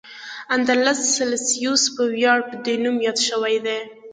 اندرلس 0.55 0.99
سلسیوس 1.15 1.83
په 1.95 2.03
ویاړ 2.13 2.39
په 2.49 2.55
دې 2.65 2.75
نوم 2.83 2.97
یاد 3.05 3.17
شوی 3.29 3.55
دی. 3.65 3.79